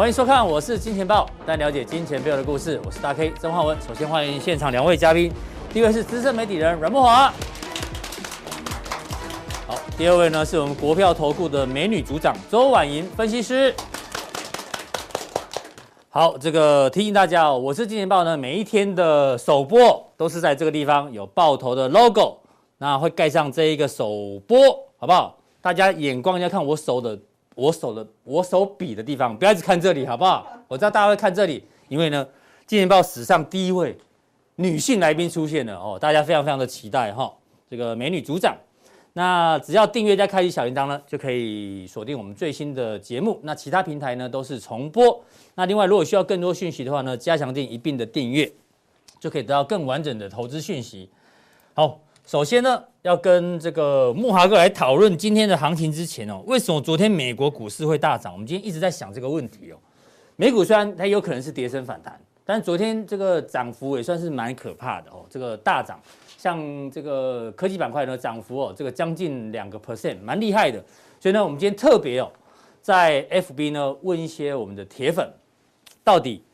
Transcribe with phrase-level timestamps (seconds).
[0.00, 2.80] 欢迎收看，我是金钱豹，带你了解金钱背后的故事。
[2.86, 3.76] 我是大 K 曾焕文。
[3.86, 5.30] 首先欢迎现场两位嘉宾，
[5.74, 7.30] 第一位是资深媒体人阮慕驊。
[9.66, 13.74] 好，第二位呢是我们国票投顾的美女组长周婉莹分析师。
[16.08, 22.38] 好，这个提醒大家哦，我是金钱豹呢，每一天的首播都是在这个地方有爆头的 logo，
[22.78, 24.58] 那会盖上这一个首播，
[24.96, 25.36] 好不好？
[25.60, 27.18] 大家眼光要看我手的。
[27.60, 30.46] 我手的我手比的地方，不要一直看这里，好不好？
[30.66, 32.26] 我知道大家会看这里，因为呢，
[32.66, 33.94] 金钱报史上第一位
[34.56, 37.34] 女性来宾出现了哦，大家非常非常的期待哈、哦。
[37.68, 38.56] 这个美女组长，
[39.12, 43.38] 那只要订阅加开启小铃铛呢，就可以锁定我们最新的节目。
[43.42, 45.22] 那其他平台呢都是重播。
[45.54, 48.50] 那另外，如果需要更多讯息的话呢，加强錠一并的订阅，
[49.20, 51.10] 就可以得到更完整的投资讯息。
[51.74, 52.00] 好。
[52.30, 58.32] 首先呢，要跟这个慕华哥来讨论今天的行情之前哦，为什么昨天美国股市会大涨？
[58.32, 59.76] 我们今天一直在想这个问题哦。
[60.36, 65.26] 美股虽然它有可能是跌升反弹，但昨天这个涨幅也算是蛮可怕的哦。
[65.28, 66.00] 这个大涨，
[66.38, 70.80] 像这个科技板块呢，涨幅哦，这个将近两个 percent，蛮厉害的。
[71.18, 72.30] 所以呢，我们今天特别哦，
[72.80, 75.28] 在 FB 呢问一些我们的铁粉，
[76.04, 76.44] 到底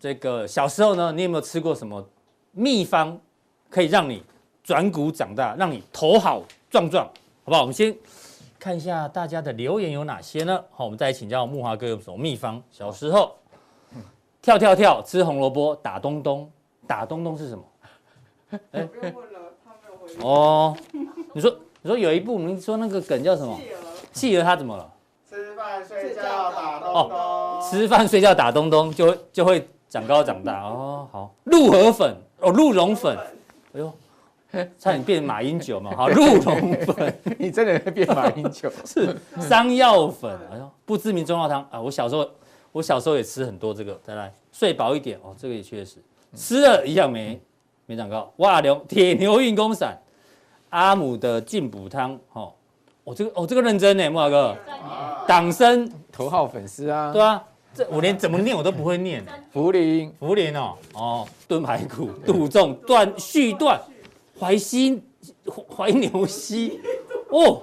[0.00, 2.04] 这个小时候呢，你有没有吃过什么
[2.50, 3.16] 秘方，
[3.68, 4.24] 可以让你
[4.70, 7.12] 转股长大，让你头好壮壮，好
[7.46, 7.62] 不好？
[7.62, 7.92] 我们先
[8.56, 10.62] 看一下大家的留言有哪些呢？
[10.70, 12.62] 好，我们再来请教木华哥有什么秘方？
[12.70, 13.34] 小时候
[14.40, 16.48] 跳跳跳吃红萝卜打东东，
[16.86, 17.64] 打东东是什么？
[18.70, 18.88] 哎，
[20.22, 20.76] 哦，
[21.32, 23.58] 你说你说有一部，你说那个梗叫什么？
[24.12, 24.88] 企鹅他怎么了？
[25.28, 27.10] 吃饭睡觉打东东。
[27.10, 31.08] 哦，吃饭睡觉打东东就会就会长高长大哦。
[31.10, 33.18] 好，鹿河粉哦，鹿茸粉，
[33.74, 33.92] 哎呦。
[34.78, 35.92] 差点变马英九嘛？
[35.96, 38.70] 好，鹿茸粉， 你真的会变马英九？
[38.84, 41.80] 是山药粉，哎呦，不知名中药汤啊！
[41.80, 42.28] 我小时候，
[42.72, 43.98] 我小时候也吃很多这个。
[44.02, 45.96] 再来，睡饱一点哦，这个也确实
[46.34, 47.40] 吃了一样没
[47.86, 48.32] 没长高。
[48.36, 49.96] 哇，牛铁牛运功散，
[50.70, 52.52] 阿姆的进补汤，哦，
[53.04, 54.56] 哦这个哦这个认真呢，慕驊哥，
[55.28, 59.24] 党参头号粉丝啊，对啊，这我连怎么念我都不会念。
[59.54, 63.80] 茯苓，茯苓哦，哦炖排骨，杜仲断续断。
[64.40, 65.02] 淮西
[65.76, 66.80] 怀牛膝
[67.28, 67.62] 哦，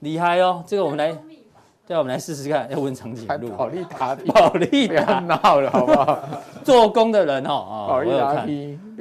[0.00, 0.62] 厉害哦！
[0.66, 1.12] 这个我们来，
[1.86, 2.70] 对，我们来试试看。
[2.70, 6.18] 要问长颈鹿，保利达，保利达，闹了好不好？
[6.62, 8.46] 做工的人哦，保利达，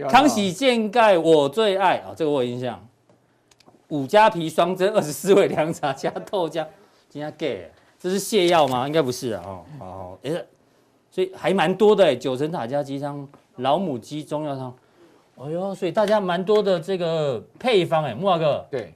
[0.10, 2.84] 康熙健盖我最爱啊，这个我有印象。
[3.90, 6.66] 五加皮双蒸二十四味凉茶加豆浆，
[7.10, 8.88] 加钙，这是泻药吗？
[8.88, 9.44] 应该不是啊。
[9.46, 10.32] 哦，好，哎，
[11.12, 13.28] 所以还蛮多的哎，九层塔加鸡汤，
[13.58, 14.74] 老母鸡中药汤。
[15.38, 18.94] 哎呦，所以大家蛮多的这个配方哎，木华哥，对，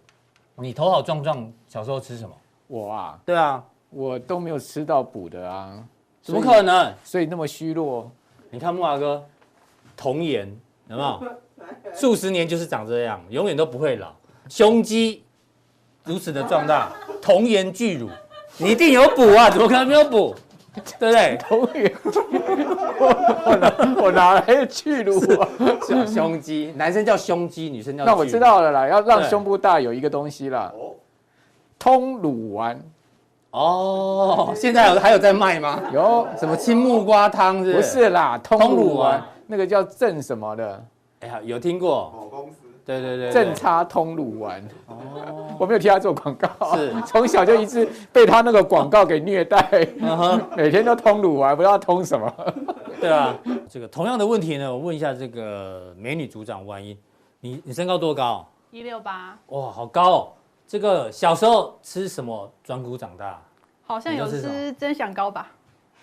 [0.55, 2.35] 你头好壮壮，小时候吃什么？
[2.67, 5.83] 我啊，对啊，我都没有吃到补的啊，
[6.21, 6.93] 怎么可能？
[7.03, 8.09] 所以那么虚弱。
[8.51, 9.23] 你看木华哥，
[9.97, 10.47] 童颜
[10.87, 11.23] 有没有？
[11.93, 14.13] 数十年就是长这样，永远都不会老，
[14.49, 15.23] 胸肌
[16.03, 16.91] 如此的壮大，
[17.21, 18.09] 童颜巨乳，
[18.57, 20.35] 你一定有补啊，怎么可能没有补？
[20.99, 21.37] 对不对？
[21.41, 21.91] 童颜，
[22.99, 25.47] 我哪我哪来的巨乳啊？
[26.07, 28.03] 胸肌，男生叫胸肌，女生叫。
[28.05, 30.71] 那我知道了啦，要让胸部大有一个东西啦，
[31.79, 32.79] 通乳丸。
[33.51, 35.81] 哦，现在有还有在卖吗？
[35.93, 37.73] 有，什么青木瓜汤是？
[37.73, 40.83] 不是啦，通乳丸，那个叫正什么的？
[41.21, 42.29] 哎呀，有听过。
[42.85, 44.63] 对对对，正差通乳丸。
[44.85, 49.59] 哦，我没有替他做广告，是 从小就一直被他那个广告给虐待，
[50.55, 52.31] 每天都通乳丸，不知道通什么。
[53.01, 53.35] 对啊，
[53.67, 56.95] 这个同样的问题呢，我问一下这个美女组长万一，
[57.39, 58.47] 你你身高多高？
[58.69, 59.35] 一六八。
[59.47, 60.27] 哇，好高哦！
[60.67, 63.41] 这个小时候吃什么转骨长大？
[63.87, 65.51] 好像有吃增享膏吧？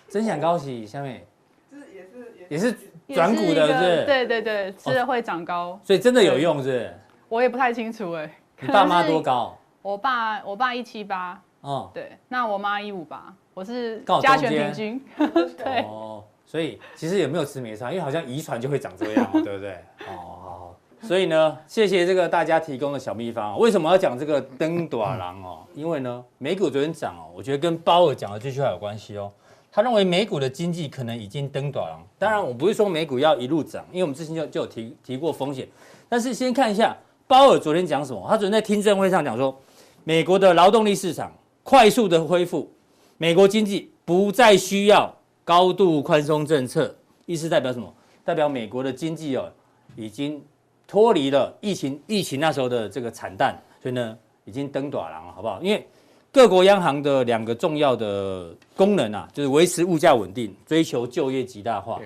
[0.07, 1.25] 增享膏是下面，
[1.71, 2.77] 是也是也是。
[3.09, 6.99] 转骨的是，是，对对对，吃了会长高，哦，所以真的有用是，是？
[7.29, 8.29] 我也不太清楚哎。
[8.59, 9.57] 你爸妈多高？
[9.81, 15.05] 我爸我爸一七八，哦，对，那我妈一五八，我是加权平均，
[15.57, 15.81] 对。
[15.81, 19.77] 哦，所以其实也没有吃没差，因为好像遗传就会长这样， 对不对？
[20.07, 23.59] 哦，所以呢，谢谢这个大家提供的小秘方。
[23.59, 25.59] 为什么要讲这个登大人哦？
[25.73, 29.29] 因为呢，美股昨天涨哦，我觉得跟鲍尔讲的这句话有关系哦。
[29.75, 31.99] 他认为美股的经济可能已经登短了。
[32.19, 35.67] 当然，我不是说美股要一路涨，因为我们之前就就有提提过风险。
[36.07, 38.23] 但是先看一下鲍尔昨天讲什么。
[38.29, 39.59] 他昨天在听证会上讲说，
[40.03, 41.33] 美国的劳动力市场
[41.63, 42.71] 快速的恢复，
[43.17, 45.11] 美国经济不再需要
[45.43, 46.95] 高度宽松政策。
[47.25, 47.91] 意思代表什么？
[48.23, 49.51] 代表美国的经济哦，
[49.95, 50.39] 已经
[50.85, 54.15] 脱离了疫情疫情那时候的这个惨淡，所以呢，
[54.45, 55.59] 已经登短了，好不好？
[55.63, 55.87] 因为
[56.33, 62.01] 各国央行的两个重要的功能啊，就是维持物价稳定，追求就业极大化。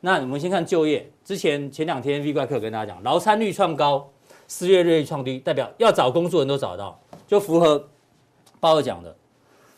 [0.00, 4.10] 那我们先看就业，之前前两天 V 怪客跟大家讲，劳参率创高，
[4.48, 7.88] 失业率创低，代表要找工作人都找到，就符合
[8.58, 9.14] 鲍尔讲的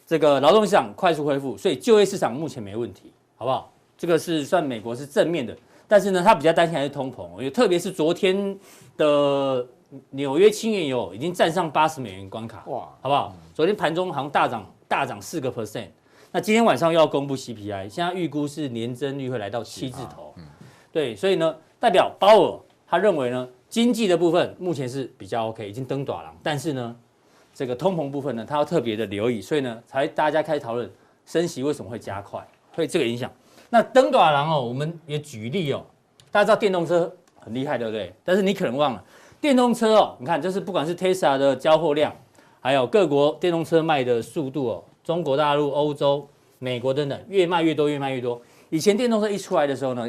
[0.07, 3.71] 这个劳动市场快速恢复，所以就业市场目前没问题，好不好？
[3.99, 5.55] 这个是算美国是正面的，
[5.87, 8.59] 但是呢，他比较担心还是通膨，因为特别是昨天
[8.97, 9.67] 的
[10.11, 13.35] 纽约轻原油已经站上八十美元关卡，哇，好不好？
[13.55, 15.89] 昨天盘中好像大涨大涨四个 percent，
[16.31, 20.45] 那今天晚上又要公布 CPI，现在预估是年增率会来到七字头，嗯，
[20.93, 26.97] 对，所以呢，代表鲍尔他认为呢，经济的部分目前是比较 OK，已经登短了，但是呢，
[27.53, 30.91] 这个通膨部分呢，他要特别的留意，所以呢，才大家开始讨论
[31.27, 33.31] 升息为什么会加快，会这个影响。
[33.69, 35.85] 那登短狼哦，我们也举例哦，
[36.31, 38.13] 大家知道电动车很厉害，对不对？
[38.25, 39.05] 但是你可能忘了，
[39.41, 42.15] 电动车哦，你看，就是不管是 Tesla 的交货量，
[42.61, 46.29] 还有各国电动车卖的速度哦，中国大陆、欧洲、
[46.59, 48.41] 美国等等，越卖越多，越卖越多。
[48.69, 50.07] 以前电动车一出来的时候呢，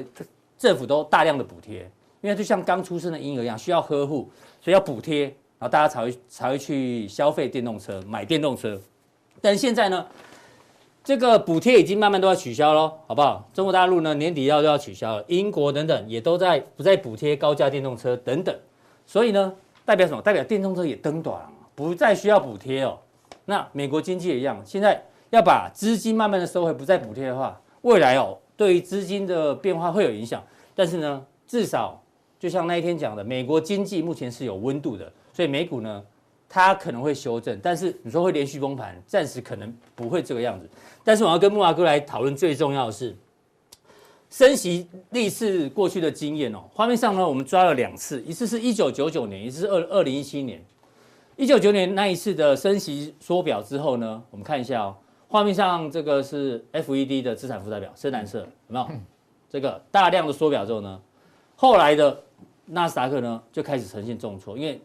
[0.57, 1.89] 政府都大量的补贴，
[2.19, 4.29] 因为就像刚出生的婴儿一样，需要呵护，
[4.61, 8.79] 所以要补贴，然后大家才会才会去消费电动车，买电动车。
[9.39, 10.05] 但现在呢？
[11.03, 13.49] 这个补贴已经慢慢都要取消了，好不好？
[13.55, 18.55] 中国大陆呢，年底要都要取消了，英国等等也都在不再补贴高价电动车等等，
[19.05, 19.53] 所以呢，
[19.85, 20.21] 代表什么？
[20.21, 22.97] 代表电动车也登短了，不再需要补贴哦。
[23.45, 30.41] 那美国经济也一样，现在要把资金慢慢的收回，不再补贴的话，未来哦，对于资金的变化会有影响。
[30.73, 32.01] 但是呢，至少
[32.39, 36.03] 就像那一天讲的，美国经济目前是有温度的，所以美股呢，
[36.47, 40.69] 它可能会修正，但是你说会连续崩盘，暂时可能不会这个样子。
[41.03, 43.15] 但是我要跟木华哥来讨论最重要的是，
[44.31, 46.63] 升息历次过去的经验哦。
[46.73, 50.63] 画面上呢，我们抓了两次，一次是一九九九年，一次是二二零一七年。
[51.35, 54.95] 一九九九年那一次的升息缩表之后呢，我们看一下哦，
[55.27, 58.87] 画面上这个是 FED 的资产负债表，深蓝色有没有？
[59.49, 61.01] 这个大量的缩表之后呢，
[61.57, 62.23] 后来的
[62.65, 64.81] 纳斯达克呢就开始呈现重挫，因为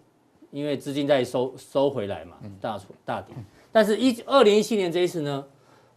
[0.51, 3.33] 因为资金在收收回来嘛，大挫大跌。
[3.71, 5.45] 但是一二零一七年这一次呢？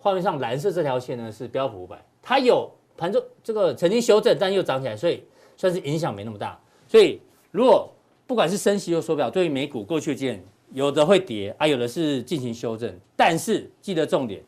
[0.02, 5.24] 画面上蓝色这条线呢是标普五百，它有盘中这个曾经修正，但又涨起来，所以
[5.56, 6.60] 算是影响没那么大。
[6.88, 7.90] 所以如果
[8.28, 10.44] 不管是升息又缩表，对于美股过去的经验，
[10.74, 12.94] 有的会跌啊，有的是进行修正。
[13.16, 14.44] 但是记得重点，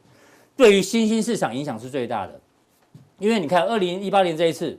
[0.56, 2.40] 对于新兴市场影响是最大的，
[3.18, 4.78] 因为你看二零一八年这一次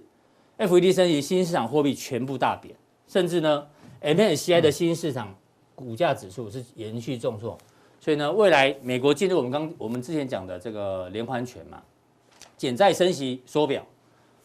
[0.58, 2.74] ，FED 升息，新市场货币全部大贬，
[3.08, 3.66] 甚至呢
[4.02, 5.34] ，MSCI 的新兴市场
[5.74, 7.58] 股价指数是延续重挫。
[8.00, 11.82] 所以呢，未来美国进入我们刚我们之前讲的这个连环拳嘛，
[12.62, 13.84] 减债升息缩表，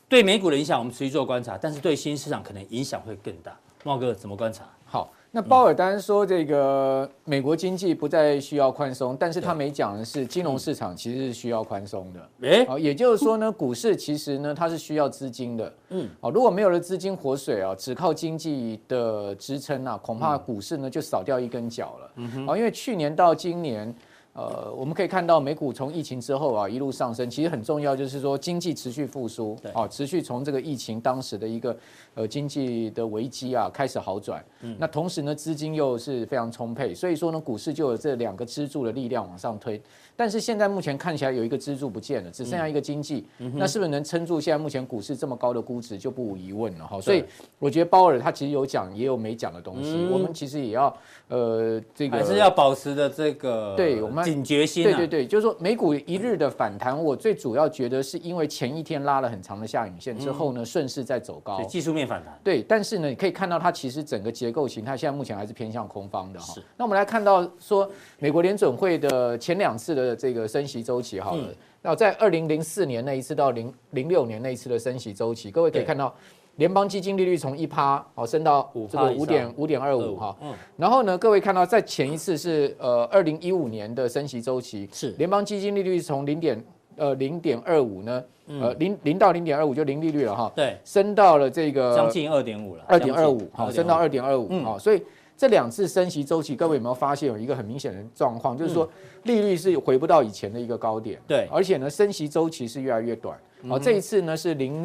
[0.10, 3.56] 对美股的影响我们持续做观察，但是对新市场可能影响会更大。
[3.84, 4.64] 茂哥怎么观察？
[4.86, 5.14] 好。
[5.30, 12.30] 那鲍尔当然说，这个美国经济不再需要宽松，但是他没讲的是金融市场其实是需要宽松的。
[12.42, 15.72] 哎，好，也就是说呢，股市其实呢它是需要资金的。
[15.90, 22.12] 嗯，好，如果没有了资金活水啊，只靠经济的支撑啊，恐怕股市呢就少掉一根脚了。
[22.16, 23.94] 嗯哼，好，因为去年到今年。
[24.38, 31.75] 呃，我们可以看到美股从疫情之后啊一路上升，其实很重要就是说经济持续复苏，对，啊，持续从这个疫情当时的一个
[32.13, 39.82] 呃经济的危机啊开始好转，嗯，那同时呢资金又是非常充沛，所以说呢股市就有这两个支柱的力量往上推。
[40.15, 47.00] 但是现在目前看起来有一个支柱不见了，只剩下一个经济，嗯、那是不是能撑住现在目前股市这么高的估值就不无疑问了哈。
[47.00, 47.24] 所以
[47.60, 50.96] 我觉得鲍尔他其实有讲也有没讲的东西，嗯、我们其实也要
[51.27, 54.98] 呃这个还是要保持的这个对我们警觉心、啊。
[54.98, 62.39] 对对对，就是说美股一日的反弹，我最主要觉得是因为前一天拉了很长的下影线之后呢，顺势在走高，技术面反弹。
[62.43, 66.55] 对，但是呢，你可以看到它其实整个结构形态现在目前还是偏向空方的哈。
[66.77, 70.77] 那我们来看到说美国联准会的前两次的这个升息。
[70.88, 71.50] 周期好了，
[71.81, 76.15] 那在二零零四年那一次到零零六年那一次的升息周期，各位可以看到，
[76.58, 80.36] 联邦基金利率从一趴好升到这个五点五点二五哈，
[80.76, 85.12] 然后呢，各位看到在前一次是呃二零一五年的升息周期，是。
[85.18, 86.64] 联邦基金利率从零点
[86.96, 95.02] 呃零点二五呢，呃零零到零点二五就零利率了哈，对，升到了这个将近二点五了，二点二五好，升到二点二五好，所以。
[95.40, 98.90] 这两次升息周期，各位有没有发现有一个很明显的状况，就是说
[99.22, 103.38] 利率是回不到以前的一个高点，对，而且呢升息周期是越来越短。
[103.70, 104.84] 好，这一次呢是零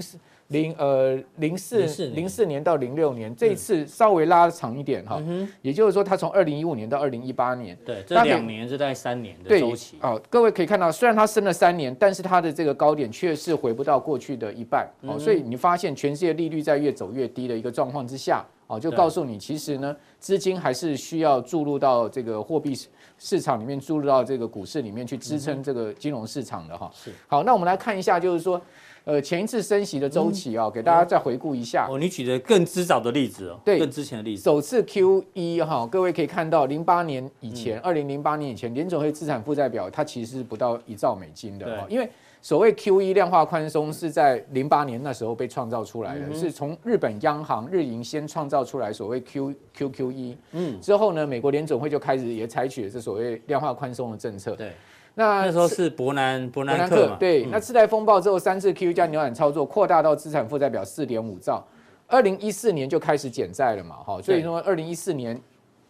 [0.53, 5.21] 零呃零四零四年到零六年，这一次稍微拉长一点哈，
[5.63, 9.97] 也就是说，它从二零一五年到二零一八年，对，这两年是大概三年的周期。
[10.01, 14.89] 哦，各位可以看到，虽然它升了三年，但是它的这个高点却是回不到过去的一半。
[15.01, 22.79] 哦，所以你发现全世界利率在越走越低的一个状况之下，哦，就告诉你，其实呢，资金还是需要注入到这个货币
[23.19, 26.91] 市场里面，注入到这个股市里面去支撑这个金融市场的哈。
[26.95, 27.11] 是。
[27.27, 28.61] 好，那我们来看一下，就是说。
[29.05, 31.89] 呃，前一次升息的周期啊，给大家再回顾一下。
[31.91, 34.43] 哦，你举的更之早的例子哦，对，更之前的例子。
[34.43, 42.09] 首次 Q 一哈，各位可以看到，零八年以前，二零零八年以前，联准会资产负债表它其实是不到一兆美金的哦，因为
[42.41, 54.71] 所谓 QE 量化宽松是在零八年那时候被创造出来的，是从日本央行日银先创造出来所谓 Q QQE，嗯，之后呢，美国联总会就开始也采取了这所谓量化宽松的政策，对。
[55.15, 57.17] 那那时候是伯南伯南克嘛？
[57.19, 61.63] 对，那次贷风暴之后，三次 QE 加扭转操作扩大到资产负债表四点五兆，
[62.07, 65.39] 二零一四年就开始减债了嘛，哈，所以说二零一四年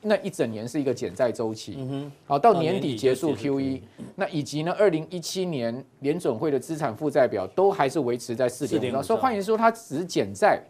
[0.01, 3.81] 那一整年是一个减债周期，嗯哼，好，到年底结束 QE，
[4.17, 10.61] 那以及呢，二零一七年联准会的资产负债表都还是维持在四点五兆，所以换言之说，它只是减债，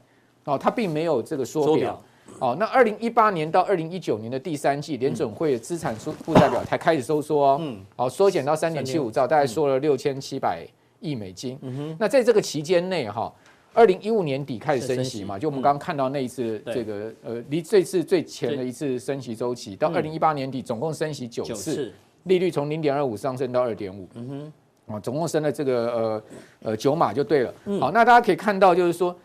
[0.45, 1.99] 哦，它并没有这个缩表。
[2.39, 7.59] 哦，那二零一八年到二零一九年的第三季，联准会资产负负债表才开始收缩哦。
[7.61, 10.67] 嗯，好，缩减到三点七五兆，大概缩了六千七百
[10.99, 11.57] 亿美金。
[11.63, 13.33] 嗯哼，那在这个期间内哈，
[13.73, 21.93] 二零一五年底开始升息嘛，就我们刚刚看到那一次这个呃，离这次最前的一次升息周期，到二零一八年底总共升息九次，
[22.25, 24.09] 利率从零点二五上升到二点五。
[24.15, 24.53] 嗯
[24.89, 26.23] 哼，啊，总共升了这个呃
[26.63, 27.55] 呃九码就对了。
[27.79, 29.17] 好，那大家可以看到就是说。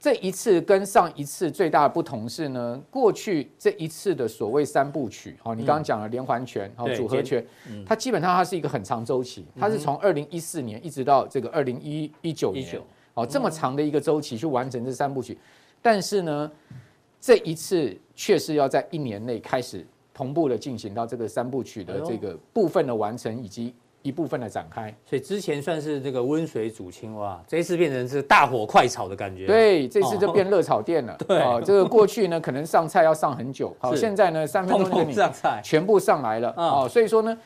[0.00, 7.44] 这一次跟上一次最大的不同是呢，过去这一次的所谓三部曲，好，你刚刚讲了连环拳，好，组合拳，
[7.84, 12.52] 它基本上它是一个很长周期，它是从二零一四年一直到这个二零一一九。
[12.52, 12.80] 年，
[13.14, 15.36] 哦，这么长的一个周期去完成这三部曲，
[15.82, 16.50] 但是呢，
[17.20, 23.74] 这一次却是要在一年内开始同步的进行到这个三部曲的这个部分的完成以及。
[24.02, 29.46] 一部分的展开，所以之前算是这个温水煮青蛙，这一次变成是大火快炒的感觉。
[29.46, 31.16] 对，这次就变热炒店了。
[31.26, 35.14] 对，啊，这个过去呢，可能上菜要上很久，好，现在呢，三分钟就给你
[35.62, 36.50] 全部上来了。
[36.52, 37.36] 啊，所以说呢，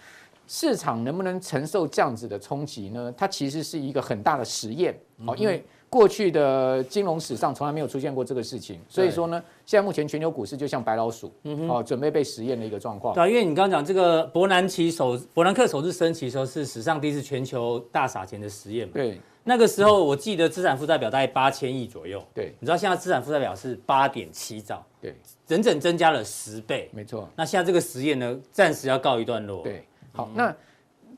[0.47, 3.13] 市场能不能承受这样子的冲击呢？
[3.17, 4.95] 它其实是一个很大的实验。
[5.25, 5.65] 好，因为。
[5.93, 11.31] 过去的金融史上从来没有出现过这个事情，所以说呢，现在目前全球股市就像白老鼠，
[11.69, 13.15] 哦，准备被实验的一个状况。
[13.15, 18.95] 对，因为你刚刚讲这个伯南奇首伯南克首次升旗的时候是史上第一次全球大撒钱的实验嘛？
[18.95, 22.25] 对，那个时候我记得资产负债表大概八千亿左右。
[22.33, 25.15] 对，你知道现在资产负债表是八点七兆，对，
[25.47, 26.89] 整整增加了十倍。
[26.95, 27.29] 没错。
[27.37, 29.63] 那现在这个实验呢，暂时要告一段落。
[29.63, 30.57] 对，好，那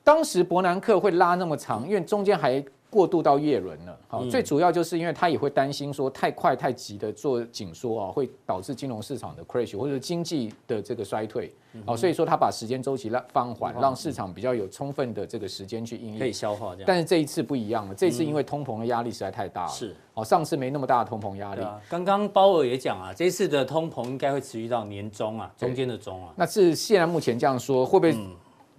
[0.03, 2.61] 当时伯南克会拉那么长，因为中间还。
[2.95, 11.53] 过渡到叶轮了，好，最主要就是因为他也会担心说太快太急的做紧缩啊，会导致金融市场的 crash 或者经济的这个衰退，
[11.85, 16.85] 好，所以说他把时间周期让放缓，让市场比较有充分的这个时间去应可以消化这样。
[16.87, 21.67] 但是这一次不一样了，这次因为通膨的压力实在太大了，是，哦，上次没那么大的通膨压力。
[21.91, 26.33] 刚刚鲍尔也讲啊，这次的通膨应该会持续到年中啊，中间的中啊。
[26.37, 28.17] 那是现在目前这样说，会不会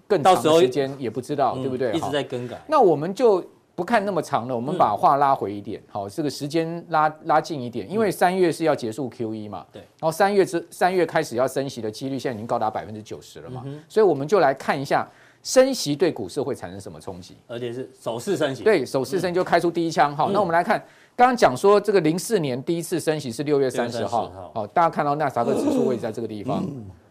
[0.07, 1.91] 更长的时间也不知道，对不对？
[1.91, 2.63] 一直在更改。
[2.69, 3.43] 那我们就。
[3.75, 15.05] 不看那么长了，我们把话拉回一点，好，这个时间拉拉近一点，因为三月是要结束 QE 嘛，对，然后三月之三月开始要升息的几率现在已经高达百分之九十了嘛，所以我们就来看一下
[15.43, 20.79] 升息对股市会产生什么冲击，而且是首次升息，对，首次升就开出第一枪，好，那我们来看，
[21.13, 26.63] 刚刚讲说这个零四年第一次升息是六月三十号，好，大家看到纳斯达克指数位置在这个地方，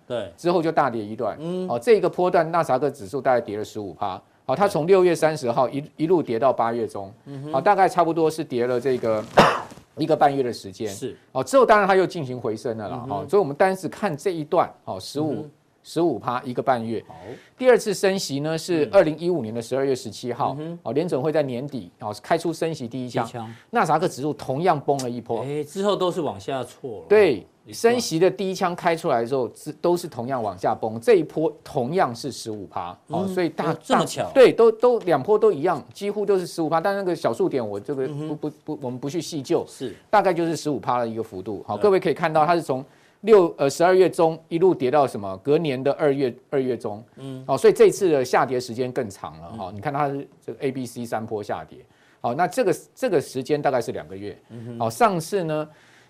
[0.07, 4.19] 对，之后就大跌一段，嗯，好，这个波段纳斯达克指数大概跌了十五趴。
[4.47, 7.13] 好，它从六月三十号一一路跌到八月中，
[7.51, 9.25] 好，大概差不多是跌了这个
[9.97, 10.89] 一个半月的时间。
[10.89, 13.07] 是，哦，之后当然它又进行回升了啦。
[13.09, 15.49] 好，所以我们单是看这一段，好，十五
[15.83, 17.03] 十五趴一个半月。
[17.09, 17.15] 好，
[17.57, 25.41] 第二次升息呢是二零一五年的十二月十七号，哦，联准会在年底哦开出升息第一枪，纳斯达克指数同样崩了一波。
[25.43, 27.05] 哎，之后都是往下挫。
[27.09, 27.47] 对。
[27.73, 39.95] 升息的第一枪开出来的时候，是都是同样往下崩，这一波同样是十五趴，哦，所以大这么巧，对，都都两波都一样，几乎都是十五趴，但那个小数点我这个不不不，我们不去细究，是。
[40.11, 42.85] 大概就是十五趴的一个幅度，好，各位可以看到它是从
[43.23, 51.79] 六呃十二月中一路跌到什么隔年的二月二月中，嗯，好，所以这次的下跌时间更长了，哈，你看它是这个 A B C 三波下跌，
[52.21, 54.39] 好，那这个这个时间大概是两个月，
[54.79, 55.67] 好，上次呢。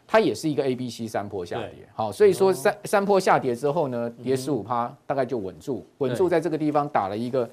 [0.06, 7.48] 它也是一个 A、B、C 三波下跌，好，所以说三三波下跌之后呢，跌十五趴，大概就稳住，稳住在这个地方打了一个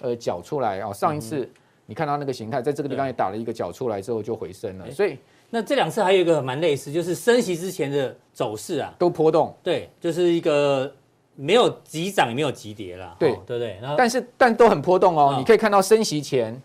[0.00, 0.92] 呃脚出来啊。
[0.92, 1.48] 上一次
[1.86, 4.90] 你看到那个形态，在这个地方也打了一个角出来之后就回升了。
[4.90, 5.18] 所以
[5.50, 9.54] 那这两次还有一个蛮类似，就是升息之前的走势啊，都波动。
[9.62, 10.92] 对，就是一个
[11.34, 13.16] 没有急涨也没有急跌啦。
[13.18, 13.78] 对，对不对？
[13.96, 15.36] 但是但都很波动哦。
[15.38, 16.60] 你可以看到升息前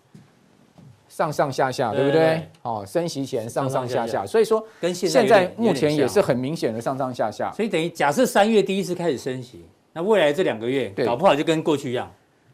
[1.20, 2.42] 上上下下，对不对？
[2.62, 7.52] 哦，升息前上上下下，所以说跟现在目前也是很明显的上上下下。
[7.52, 12.10] 所以等于假设三月第一次开始升息，那未来这两个月搞不好就跟过去一样。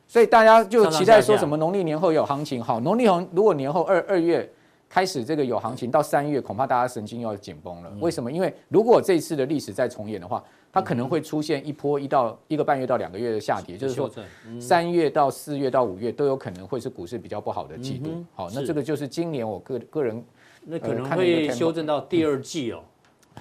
[0.08, 4.50] 所以大家就期待说什么农历年后有行情，好，农历年如果年后二二月
[4.88, 7.92] 开始这个有行情，到三月恐怕大家神经要紧绷了。
[8.00, 8.32] 为什么？
[8.32, 14.10] 因为如果这次的历史再重演的话，它可能会出现一波一到一个半月到两个月的下跌，就是说
[14.60, 18.24] 三月到四月到五月都有可能会是股市比较不好的季度。
[18.34, 20.24] 好，那这个就是今年我个个人
[20.64, 22.84] 那可能会修正到第二季哦。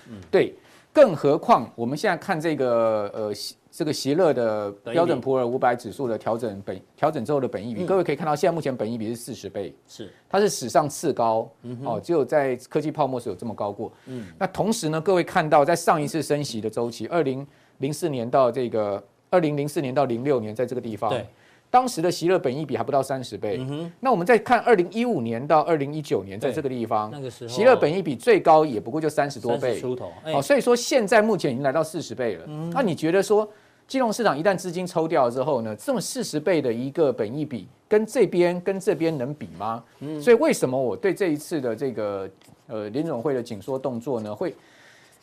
[0.08, 0.54] 嗯，对，
[0.94, 3.34] 更何况我们现在看这个呃。
[3.76, 11.50] 这个席勒的标准普尔五百指数的调整本调整之后的本益比，各位可以看到，现在目前本益比是四十倍，是它是史上次高，
[11.82, 13.90] 哦，只有在科技泡沫时有这么高过。
[14.06, 17.44] 嗯，那同时呢，各位看到在上一次升息的周期，二零
[17.78, 21.26] 零四年到这个二零零四年到零六年，在这个地方，对，
[21.74, 23.56] 当时的席勒本益比还不到三十倍。
[23.68, 32.46] 嗯，那我们再看二零一五年到二零一九年，在这个地方，那个时候席勒本益比最高也不过就三十多倍出头，哦，所以说现在目前已经来到四十倍了。
[32.72, 33.48] 那你觉得说？
[33.86, 39.84] 金融市场一旦资金抽掉之后呢，这么四十倍的一个本益比，跟这边跟这边能比吗？
[40.00, 42.26] 嗯，所以为什么我对这一次的这个
[42.66, 44.54] 呃联总会的紧缩动作呢，会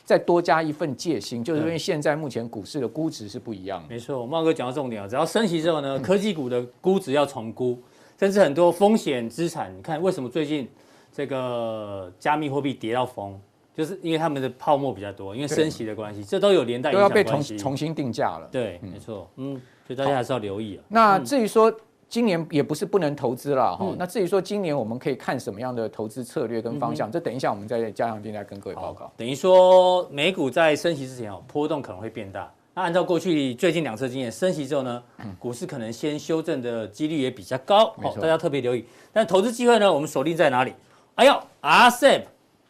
[0.04, 1.44] 再多加一份戒心？
[1.44, 3.90] 就是因为现在目前股市的估值是不一样的。
[3.90, 7.78] 没错，茂哥讲到重点啊，只要升息之后呢，科技股的估值要重估，
[8.20, 10.68] 甚至很多风险资产，你看为什么最近
[11.14, 13.40] 这个加密货币跌到疯？
[13.74, 18.48] 就是因为他们的泡沫比较多，因为升息的关系，这都有连带影响关系，都要被重重新定价了。
[18.52, 19.54] 对，没错，嗯，
[19.88, 20.84] 所以大家还是要留意啊。
[20.90, 21.74] 那至于说
[22.12, 29.10] 今年也不是不能投资了哈，那至于说今年我们可以看什么样的投资策略跟方向，这等一下我们再加强錠来跟各位报告。
[29.16, 32.52] 等于说美股在升息之前哦，波动可能会变大。
[32.74, 35.02] 那按照过去最近两次经验，升息之后呢，
[35.40, 38.86] 股市可能先修正的几率也比较高，哦，大家特别留意。
[39.14, 40.74] 但投资机会呢，我们锁定在哪里？
[41.16, 42.24] 哎呦，RCEP。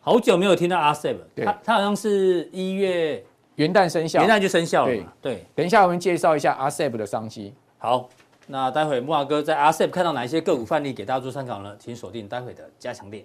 [0.04, 1.16] 好久没有听到 RCEP，
[1.46, 3.24] 它它好像是一月
[3.56, 5.14] 元旦生效，元旦就生效了嘛。
[5.22, 7.54] 对，对，等一下我们介绍一下 RCEP 的商机。
[7.78, 8.10] 好，
[8.48, 11.76] 那待会木华哥在 RCEP 看到哪一些个股范例给大家做参考呢？
[11.80, 13.24] 请锁定待会的加强练。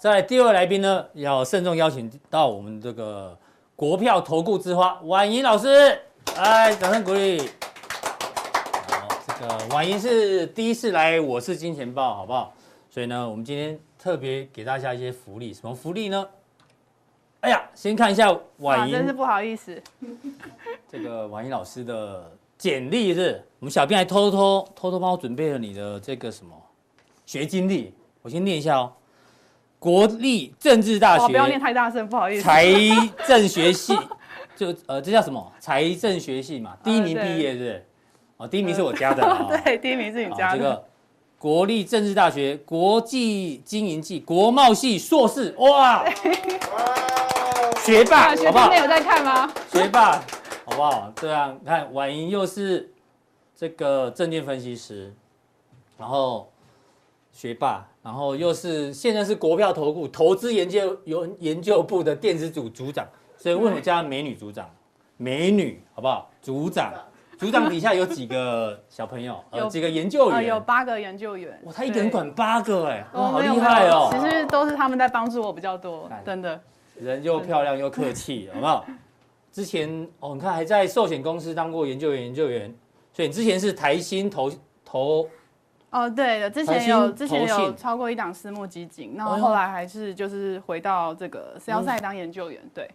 [0.00, 3.36] 好，在第二位来宾呢，要慎重邀请到我们这个
[3.76, 5.68] 国票投顾之花婉莹老师，
[6.36, 7.50] 来，掌声鼓励。
[8.88, 12.54] 好，这个婉莹是第一次来《我是金钱豹》，好不好？
[12.88, 16.26] 所以呢，我们今天特别给大家一些福利，什么福利呢？
[17.40, 19.82] 哎呀，先看一下婉莹，真是不好意思。
[20.90, 26.54] 这个婉莹老师的简历是，我们小编还偷偷偷偷帮我准备了你的这个什么
[27.26, 28.92] 学经历，我先念一下哦。
[29.80, 32.42] 国立政治大学，不要念太大声，不好意思。
[32.42, 32.70] 财
[33.26, 33.96] 政学系，
[34.54, 35.50] 就呃，这叫什么？
[35.58, 37.86] 财政学系嘛，第一名毕业是不是？
[38.36, 39.22] 哦，第一名是我家的。
[39.64, 40.58] 对，第一名是你家的。
[40.58, 40.84] 这个
[41.38, 46.04] 国立政治大学国际经营系国贸系硕士，哇，
[47.82, 49.50] 学霸，学霸有在看吗？
[49.72, 50.22] 学霸，
[50.66, 51.10] 好不好？
[51.16, 52.92] 这样看，婉莹又是
[53.56, 55.14] 这个证券分析师，
[55.96, 56.52] 然后
[57.32, 57.86] 学霸。
[58.02, 64.68] 然后又是现在是国票投顾投资研究有研究部的电子组组长，所以为什么叫美女组长？
[65.18, 66.30] 美女好不好？
[66.40, 66.94] 组长，
[67.36, 69.38] 组长底下有几个小朋友？
[69.52, 70.46] 有几个研究员？
[70.46, 71.60] 有八个研究员。
[71.64, 74.08] 哇，他一个人管八个哎，哇，好厉害哦！
[74.10, 76.58] 其实都是他们在帮助我比较多，真的。
[76.98, 78.86] 人又漂亮又客气，好不好？
[79.52, 82.74] 之前哦，你看还在寿险公司当过研究员，研究员，
[83.12, 84.50] 所以你之前是台新投
[84.86, 85.28] 投。
[85.90, 92.88] 哦，对的，之前有之前有超过一档私募基金，然后后来还是就是回到这个 sell side 当研究员，对。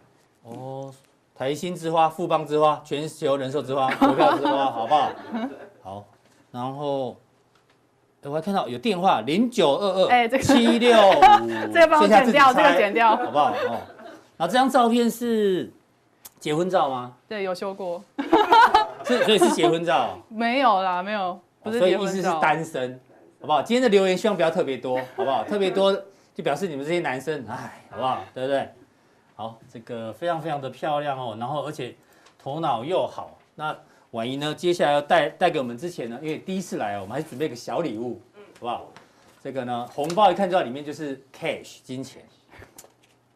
[0.44, 0.92] 哦，
[1.34, 5.10] 台新之花、富邦之花、全球人寿之花、股票之花，好不好？
[5.82, 6.04] 好，
[6.50, 7.16] 然后
[8.22, 11.20] 我还看到有电话零九二二哎，这个七六五，
[11.72, 13.50] 这个帮我剪掉，这个剪掉，好不好？
[13.50, 13.80] 哦，
[14.38, 15.70] 然后这张照片是
[16.40, 17.12] 结婚照吗？
[17.28, 18.02] 对，有修过。
[19.04, 20.18] 是，所以是结婚照？
[20.28, 21.38] 没有啦，没有。
[21.72, 23.00] 所以意思是单身，
[23.40, 23.62] 好不好？
[23.62, 25.44] 今天的留言希望不要特别多，好不好？
[25.44, 25.92] 特别多
[26.34, 28.20] 就表示你们这些男生，哎，好不好？
[28.34, 28.68] 对不对？
[29.34, 31.94] 好，这个非常非常的漂亮哦，然后而且
[32.38, 33.38] 头脑又好。
[33.54, 33.76] 那
[34.12, 38.86] 婉仪呢，接下来要带带给我们之前呢，因为第一次来哦，我们还准备个小礼物，好不好？
[39.42, 42.22] 这个呢，红包一看就知道里面就是 cash 金钱。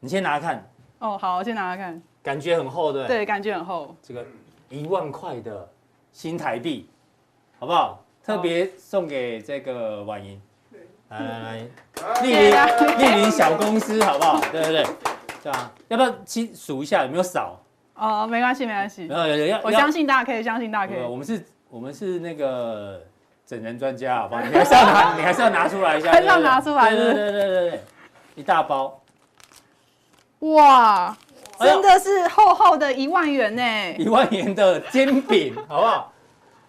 [0.00, 0.66] 你先拿看。
[0.98, 2.02] 哦，好，我先拿拿看。
[2.22, 3.06] 感觉很厚，对。
[3.06, 3.94] 对，感觉很厚。
[4.02, 4.26] 这个
[4.68, 5.68] 一万块的
[6.12, 6.88] 新台币，
[7.58, 8.02] 好不好？
[8.30, 10.40] 特别送给这个婉莹。
[11.08, 14.40] 来来来，莅临莅临小公司，好不好？
[14.52, 14.86] 对对对，
[15.42, 17.60] 这样要不要去数一下有没有少？
[17.94, 19.08] 哦，没关系，没关系。
[19.08, 21.02] 没有有有要，我相信大家可以，相信大家可以。
[21.02, 23.02] 我们是，我们是那个。
[23.46, 24.42] 整人专家，好不好？
[24.42, 27.80] 你还是要拿， 你还是要拿出来一下，还是要拿出来，对对对对对，
[28.36, 29.02] 一大包，
[30.38, 31.18] 哇，
[31.58, 36.12] 真的是厚厚的一万元呢，一万元的煎饼，好不好？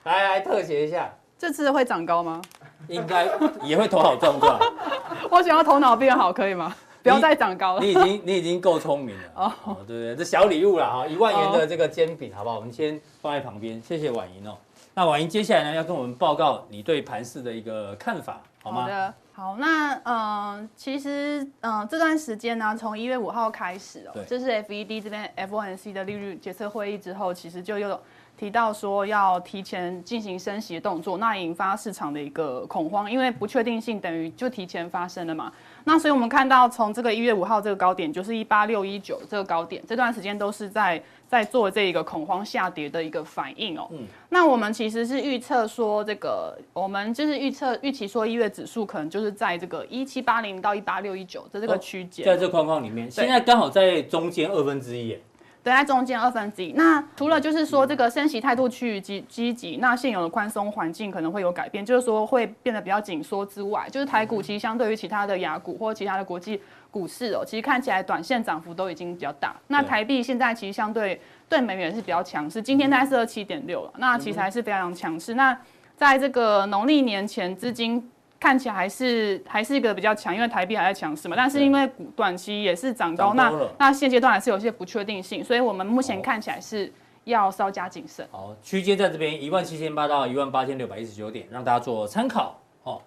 [0.05, 2.39] 来来特写一下，这次会长高吗？
[2.87, 3.27] 应该
[3.63, 4.59] 也会头好壮壮。
[5.31, 6.71] 我想要头脑变好，可以吗？
[7.01, 7.81] 不要再长高了。
[7.81, 9.51] 你已经你已经够聪明了哦，
[9.87, 12.57] 对对对，这小礼物啦哈，一万元的这个煎饼，好不好？
[12.57, 14.55] 我们先放在旁边，谢谢婉莹哦。
[14.93, 18.83] 那婉莹接下来呢，要跟我们报告你对盘市的一个看法，好吗？
[18.83, 19.55] 好的，好。
[19.57, 27.99] 那嗯、呃，其实嗯、呃，这段时间呢，从一月五号开始哦，这是 FED 这边 FOMC 的利率决策会议之后，其实就又
[28.41, 35.53] 提到说要提前进行升息的动作，那引发市场的一个恐慌，因为不确定性等于就提前发生了嘛。
[35.83, 40.99] 那所以我们看到从这个一月五号这个高点，就是一八六一九这个高点，这段时间都是在。
[41.31, 43.87] 在做这一个恐慌下跌的一个反应哦。
[43.91, 55.17] 嗯，那我们其实是预测说，这个我们就是预测预期说，一月指数可能就是在这个一七八零到一八六一九的这个区间，在这框框里面，现在刚好在中间二分之一。
[55.63, 56.71] 对，在中间二分之一。
[56.73, 69.55] 那除了就是说这个升息态度趋于积积极，那现有的宽松环境可能会有改变，就是说会变得比较紧缩之外，就是台股其实相对于其他的雅股或其他的国际股市哦，其实看起来短线涨幅都已经比较大。
[69.67, 75.35] 那台币现在其实相对对美元是比较强势，今天大概是二七点六了，那其实还是非常强势。
[75.35, 75.55] 那
[75.95, 78.09] 在这个农历年前资金。
[78.41, 81.35] 看起来还是还是一个比较强，因为台币还在强势嘛。
[81.37, 86.91] 但是因为股短期也是涨高，那那现阶段还是有些不确定性，所以我们目前看起来是
[87.25, 88.27] 要稍加谨慎。
[88.31, 92.59] 好，区间在这边一万七千八到一万八千六百一十九点，让大家做参考。
[92.81, 92.99] 哦，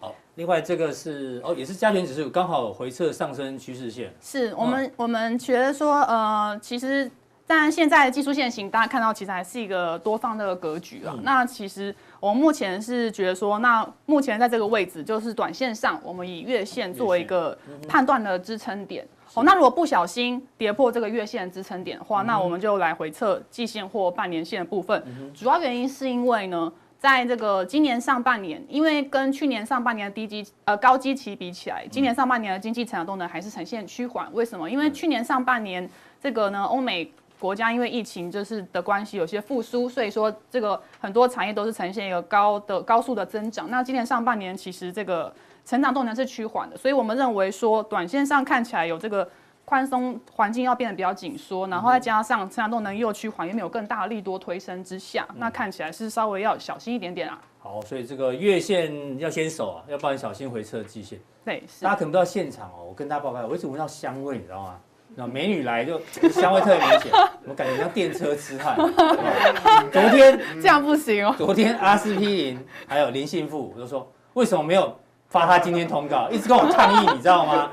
[0.00, 4.10] 好，另外这个是哦，也是加权指数刚好回撤上升趋势线。
[4.22, 7.10] 是我们、嗯、我们觉得说呃，其实。
[7.44, 11.12] 当然，现在的技术线型大家看到，其实还是一个多方的格局啊。
[11.14, 17.58] 嗯、那其实我们目前是觉得说，那目前在这个位置，就是短线上，我们以月线作为一个
[17.88, 19.04] 判断的支撑点。
[19.34, 25.02] 哦，那如果不小心跌破这个月线支撑点的话，那我们就来回测季线或半年线的部分。
[25.34, 34.32] 主要原因是因为呢，在这个今年上半年，因为跟去年上半年的低基呃高基期比起来，今年上半年的经济成长动能还是呈现趋缓。
[34.32, 34.70] 为什么？
[34.70, 37.12] 因为去年上半年这个呢，欧美。
[37.42, 43.68] 国家因为疫情就是的关系有些复苏，所以说这个很多产业都是呈现一个高的高速的增长。
[43.68, 49.28] 那今年上半年其实这个成长动能是趋缓的，所以我们认为说短线上看起来有这个
[49.64, 57.42] 宽松环境要变得比较紧缩，然后再加上成长动能又趋缓，又没有更大的利多推升之下，那看起来是稍微要小心一点点啊。
[57.58, 61.18] 好，所以这个月线要先守啊，要不然小心回撤季线。
[61.44, 64.78] 对，大家可能不到现场哦，我跟大家报告，我一直闻到香味，你知道吗？
[65.14, 67.12] 那美女来就香味特别明显，
[67.46, 68.76] 我感觉像电车痴汉。
[69.92, 71.34] 昨天 这样不行哦。
[71.36, 74.98] 昨天阿司匹林还有林信富，我就说为什么没有
[75.28, 77.68] 发他今天通告，一直跟我抗议，你知道吗？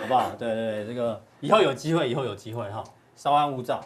[0.00, 0.30] 好不好？
[0.38, 2.82] 对对对，这个以后有机会，以后有机会哈，
[3.14, 3.82] 稍安勿躁。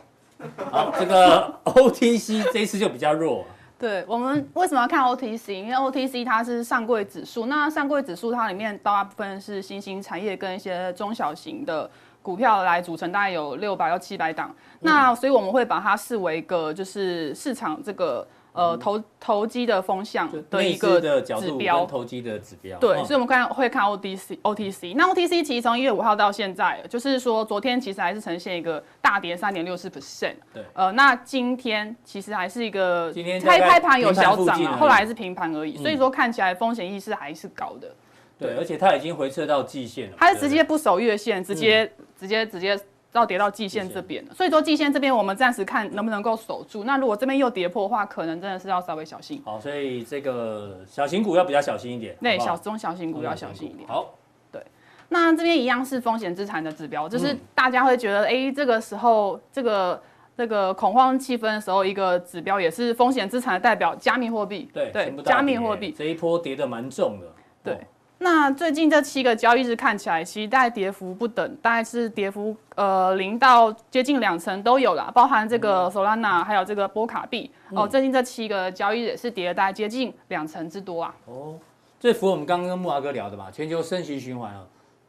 [0.70, 3.44] 好，这个 OTC 这一次就比较弱。
[3.78, 5.52] 对，我们为什么要看 OTC？
[5.54, 11.90] 因为 OTC 它是上柜指数，那上柜指数它里面大部分是新兴产业跟一些中小型的。
[12.22, 22.78] 股票来组成，大概有六百到七百档，那所以我们会把它视为一个就是市场这个呃投投机的风向的一个指标，投机的指标。
[22.78, 24.94] 对，所以我们看会看 OTC OTC。
[24.96, 30.34] 那 OTC 其实从一月五号到现在，就是说昨天其实还是呈现一个大跌三点六四 percent。
[30.54, 35.76] 对，呃，那今天其实还是一个开开盘有小涨啊，后来还是平盘而已。
[35.78, 37.88] 所以说看起来风险意识还是高的。
[38.38, 40.16] 对，而且它已经回撤到季线了。
[40.18, 41.90] 它是直接不守月线，直接。
[42.22, 42.78] 直接直接
[43.10, 46.84] 到跌到季线这边，所以说季线这边我们暂时看能不能够守住。
[46.84, 49.42] 那如果这边又跌破的话，可能真的是要稍微小心。
[49.44, 52.16] 好，所以这个小型股要比较小心一点。
[52.22, 53.88] 对，小中小型股要小心一点。
[53.88, 54.14] 好，
[54.52, 54.62] 对。
[55.08, 60.00] 那这边一样是风险资产的指标，就是大家会觉得，哎、欸，这个时候这个
[60.36, 64.70] 这个恐慌气氛的时候，一个指标也是风险资产的代表，加密货币。
[64.72, 67.26] 对对，加密货币这一波跌得蛮重的。
[67.64, 67.78] 对。
[68.22, 81.14] 那最近这七个交易日看起来，其实大概跌幅不等，大概是跌幅呃零到接近两成都有啦，包含这个 Solana 还有这个波卡币哦，最近这七个交易日也是跌了大概接近两成之多啊。
[81.26, 81.58] 哦，
[81.98, 84.64] 这符合我们刚刚跟木华哥聊的嘛，全球升息循环啊，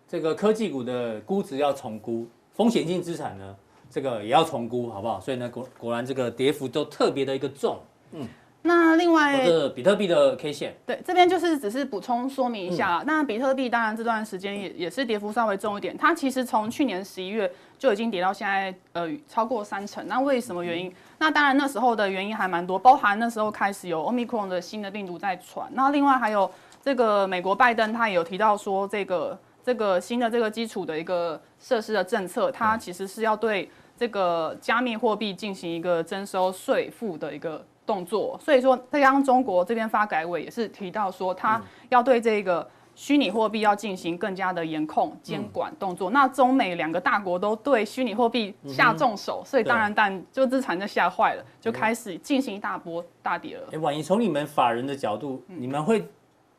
[0.08, 3.56] 这个科技股的估值要重估，风险性资产呢，
[3.92, 5.20] 这个也要重估，好不好？
[5.20, 7.80] 所以呢，果果然这个跌幅都特别的一个重，
[8.12, 8.28] 嗯。
[8.66, 13.00] 那另外，这比特币的 K 线，对，这边就是只是补充说明一下。
[13.00, 20.08] 嗯、那比特币当然这段时间也也是跌幅稍微重一点，它其实从去年十一月就已经跌到现在，呃，超过三成。
[20.08, 20.88] 那为什么原因？
[20.88, 25.70] 嗯、那当然那时候的原因还蛮多，包含那时候开始有 Omicron 的新的病毒在传。
[25.74, 26.50] 那另外还有
[26.82, 37.62] 这个美国拜登他也有提到说，这个这个新的这个基础的一个设施的政策，它其实是要对这个加密货币进行一个征收税负的一个。
[37.86, 46.12] 动作，所以说，刚刚中国这边发改委也是提到说，他要对这个虚拟货币要进行更加的严控监管动作。
[46.12, 53.68] 嗯、那中美两个大国都对虚拟货币下重手，嗯、所以当然，但就资产就吓坏了，就开始进行一大波大跌了。
[53.72, 56.08] 哎，婉仪，从你们法人的角度，你们会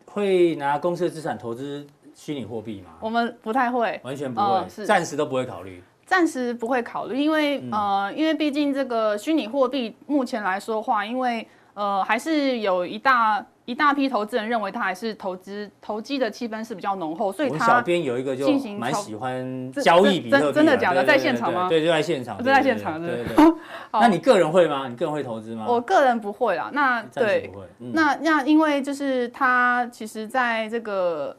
[0.06, 2.90] 会拿公司的资产投资虚拟货币吗？
[3.00, 5.82] 我们不太会，完全不会，呃、暂时都不会考虑。
[6.06, 18.46] 暂时不会考虑，因为、嗯、呃，因为毕竟这个虚拟货币目前来说的话，因为呃，还是有一大一大批投资人认为它还是投资投机的气氛是比较浓厚，所以他小编有一个就
[18.78, 21.02] 蛮喜欢交易比特币，真的假的？
[21.02, 21.68] 在现场吗？
[21.68, 23.54] 对，就在现场，就在现场，对对。
[23.92, 24.86] 那你个人会吗？
[24.88, 25.64] 你个人会投资吗？
[25.66, 26.70] 我个人不会啦。
[26.72, 31.34] 那对，嗯、那那因为就是他其实在这个。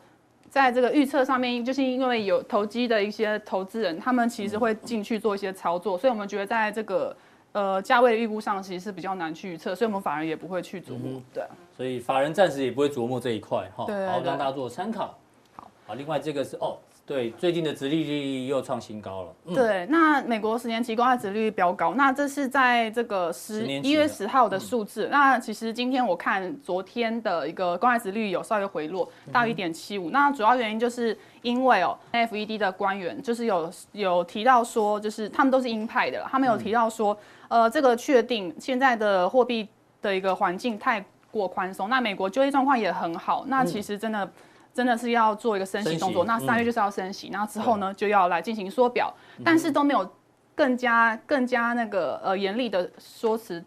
[0.56, 7.14] 在这个预测上面，就是因为有投机的一些投资人，他们其实会进去做一些操作，所以我们觉得在这个
[7.52, 11.22] 呃价位的预估上，其实是比较难去预测，所以我们法人也不会去琢磨。
[11.34, 11.44] 对，
[11.76, 15.18] 所以法人暂时也不会琢磨这一块哈，对，好，让大家做参考。
[15.58, 16.78] 好，好，另外这个是哦。
[17.08, 19.36] 对，最近的殖利率又创新高了。
[19.46, 25.06] 嗯、对，那美国十年期公债殖利率飙高，那这是在这个十一月十号的数字。
[25.06, 30.10] 嗯、那其实今天我看昨天的一个公债殖利率有稍微回落到一点七五。
[30.10, 37.16] 那主要原因就是因为哦，FED 的官员就是有有提到说，就是他们都是鹰派的，他们有提到说，
[37.50, 39.68] 嗯、呃，这个确定现在的货币
[40.02, 44.28] 的一个环境太过宽松，那美国就业状况也很好，那其实真的。
[44.76, 50.06] 嗯真的是要做一个升息动作，那三月就是要升息，然后之后呢就要来进行缩表，但是都没有
[50.54, 53.64] 更加更加那个呃严厉的说辞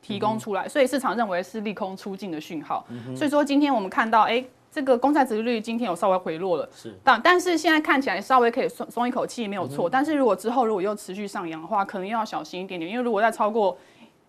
[0.00, 2.84] 提供出来，所以市场认为是利空出尽的讯号。
[3.16, 9.88] 所以说今天我们看到，哎，这个公债殖利率今天有稍微回落了，是，但但是现在看起来稍微可以松松一口气，没有错。
[9.88, 13.78] 但是如果之后如果又持续上扬的话，可能又要小心一点点，因为如果再超过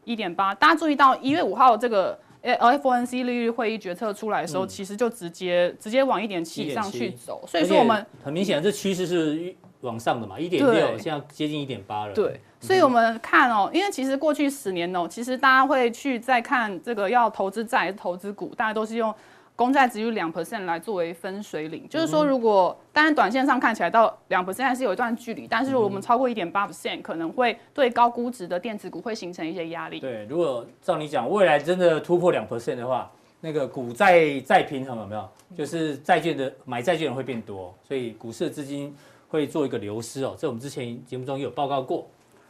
[0.03, 2.19] 一点八，大家注意到一月五号这个。
[2.43, 12.13] FOMC 利率会议决策出来的时候，其实就直接直接往一点七以上去走，所以说我们很明显这趋势是往上的嘛，一点六现在接近一点八了。
[12.13, 19.13] 对，所以我们看哦，因为其实过去十年哦，其实大家会去再看这个要投资债还是投资股，大家都是用。
[19.55, 29.99] 公债只有两 percent 来作为分水岭，就是说，如果当然短线上看起来到两 percent 还是有一段距离，但是如果我们超过一点八 percent，可能会对高估值的电子股会形成一些压力。
[29.99, 33.11] 对，如果照你讲，未来真的突破两 percent 的话，
[33.41, 35.29] 那个股债再平衡有没有？
[35.55, 38.95] 就是债券的买债券会变多，所以股市的资金
[39.29, 40.35] 会做一个流失哦。
[40.35, 42.07] 这我们之前节目中也有报告过。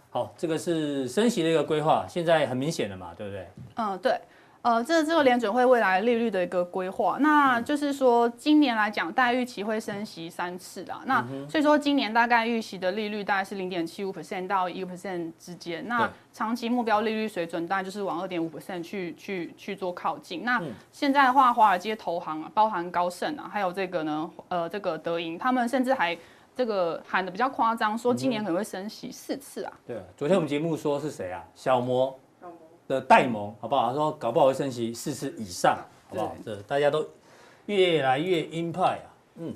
[0.09, 3.47] 好，这个是升息的一个规划，现在很明显了嘛，对不对？
[3.75, 4.17] 嗯，对。
[4.63, 11.01] 呃，这这个联准会未来利率的一个规划，那就是说今年来讲，大概预期会升息三次啦。
[11.05, 15.85] 那所以说今年大概预期的利率大概是零点七五 percent 到一个 percent 之间。
[15.89, 20.45] 那长期目标利率水准大概就是往二点五 percent 去去去做靠近。
[20.45, 26.17] 那现在的话，华尔街投行啊，包含高盛啊，还有这个呢，呃，这个德银，他们甚至还
[26.55, 29.73] 这个喊的比较夸张，说今年可能会升息四次啊。
[29.85, 31.43] 对，昨天我们节目说是谁啊？
[31.53, 32.17] 小摩。
[32.87, 33.89] 的戴蒙，好不好？
[33.89, 35.77] 他说搞不好会升息四次以上，
[36.09, 36.35] 好不好？
[36.43, 37.05] 这大家都
[37.67, 39.07] 越来越鹰派啊。
[39.35, 39.53] 嗯，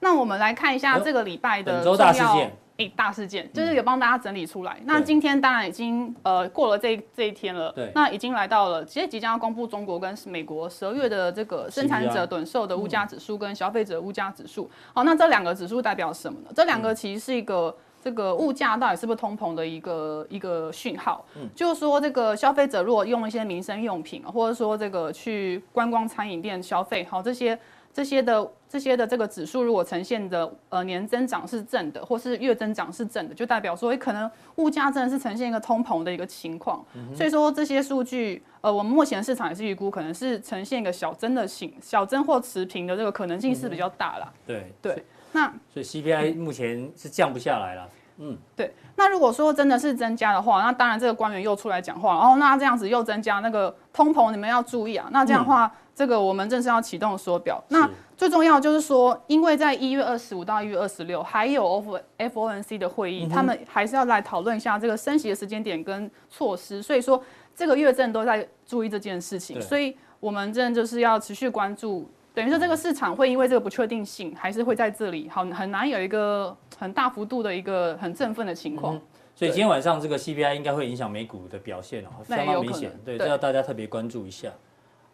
[0.00, 2.52] 那我们来看一下这个礼拜的本周大事件。
[2.78, 4.80] 哎，大事件就是有帮大家整理出来。
[4.84, 7.70] 那今天当然已经呃过了这这一天了。
[7.72, 7.92] 对。
[7.94, 14.70] 那已经来到了，其实即将要公布中国跟美国十二月的这个生产者短售的物价指数跟消费者物价指数。
[14.94, 16.50] 好，那这两个指数代表什么呢？
[16.56, 17.76] 这两个其实是一个。
[18.02, 21.24] 这个物价到底是不是通膨的一个一个讯号？
[21.36, 27.58] 嗯，就是说这个消费者如果用一些民生用品，或者说这个去观光餐饮店消费，好，这些
[27.92, 36.84] 这些的这些的这个指数如果呈现的呃年增长是正的，或是月增长是正的，就代表说，可能物价真的是呈现一个通膨的一个情况。
[36.94, 44.32] 嗯、所以说这些数据，呃，我们目前市场也是预估可能是呈现一个小增的形，小增或持平的这个可能性是比较大啦。
[44.46, 47.88] 对对，那所以 CPI 目前是降不下来了。
[48.18, 48.74] 嗯，对。
[48.96, 55.08] 那如果说真的是增加的话，那当然这个官员又出来讲话，哦，那这样子又增加那个通膨，你们要注意啊。
[55.10, 55.66] 那这样的话。
[55.66, 67.22] 嗯这个我们正式要启动缩表，那最重要就是说，因为在一月二十五到一月二十六还有 F F O N C 的会议，他们还是要来讨论一下这个升息的时间点跟措施，所以说
[67.54, 79.00] 这个月正都在注意这件事情，所以我们真的就是要持续关注，等于说这个市场会因为这个不确定性，还是会在这里好很难有一个很大幅度的一个很振奋的情况。
[79.34, 84.52] 所以今天晚上这个 CPI 应该会影响美股的表现哦，相当明显，对，这要大家特别关注一下。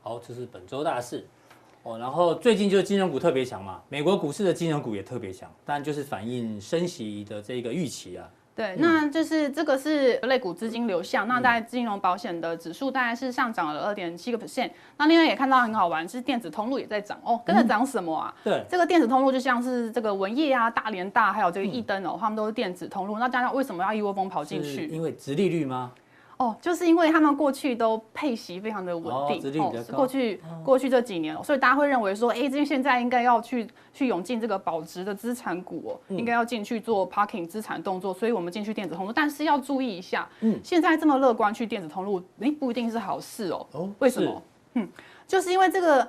[0.02, 1.26] 好，这是本周大事
[1.84, 1.98] 哦。
[1.98, 8.28] 然后最近就是金融股特别强嘛，美国股市的金融股也特别强，当然就是反映升息的这个预期啊。
[8.56, 11.28] 对，那就是这个是类股资金流向。
[11.28, 14.70] 那在金融保险的指数大概是上涨了二点七个 percent。
[14.96, 17.38] 那另外也看到很好玩，是电子通路也在涨哦。
[17.44, 18.34] 跟着涨什么啊？
[18.42, 23.18] 对，这个电子通路就像是这个文业啊、大连大还有这个易登哦，他们都是电子通路。
[23.18, 24.86] 那大家为什么要一窝蜂跑进去？
[24.86, 25.92] 因为殖利率吗？
[26.38, 43.66] 哦，就是因为他们过去都配息非常的稳定，哦，哦过去过去这几年，所以大家会认为说，哎，这现在应该要去去涌进这个保值的资产股哦，嗯、应该要进去做 parking 资产动作，所以我们进去电子通路，但是要注意一下，嗯，现在这么乐观去电子通路，哎，不一定是好事哦。
[43.72, 44.42] 哦，为什么？
[44.74, 44.86] 嗯，
[45.26, 46.06] 就是因为这个，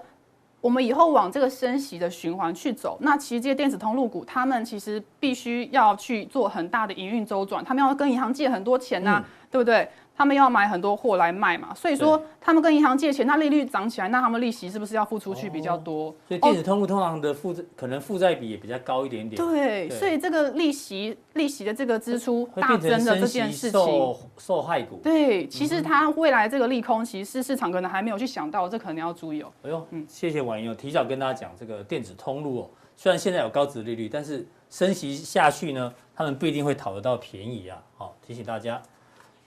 [0.60, 9.88] 我们以后往这个升息的循环去走，那其实这些电子通路股，他们其实必须要去做很大的营运周转，他们要跟银行借很多钱呐、啊，嗯、对不对？
[10.17, 16.13] 他们要买很多货来卖嘛，所以说他们跟银行借钱，那利率涨起来，那他们利息是不是要付出去比较多？
[16.27, 19.36] 所以电子通路通常的负债可能负债比也比较高一点点。
[19.36, 24.99] 对，所以这个利息利息的这个支出大增的这件事情，受受害股。
[25.03, 29.51] 对，其实它未来这个利空，其实市场可能还没有去想到，这可能要注意哦。
[29.62, 37.77] 哎呦，嗯，谢谢婉莹，提早跟大家讲这个电子通路哦，虽然现在有高值利率，但是升息下去呢，他们不一定会讨得到便宜啊。
[37.95, 38.82] 好，提醒大家。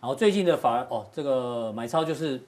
[0.00, 2.42] 然后最近的反而哦，这个买超就是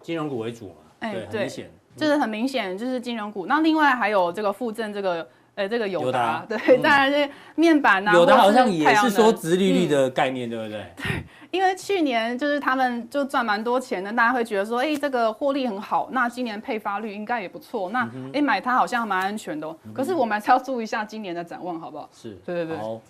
[0.00, 3.46] 金融股为主嘛，哎、对，很明显，就是很明显就是金融股。
[3.46, 8.12] 那另外还有这个附赠这个，呃，这个友达，对，当然是面板啊。
[8.14, 10.86] 有的好像也是说殖利率的概念，嗯、对不对？
[10.96, 19.76] 对，因为去年就是他们就赚蛮多钱的，大家会觉得说，哎，这个获利很好，那今年配发率应该也不错，那哎、嗯、买它好像蛮安全的、哦。
[19.92, 22.08] 可是我们还是要注意一下今年的展望，好不好？
[22.12, 22.76] 是，对对对。
[22.76, 23.00] 好，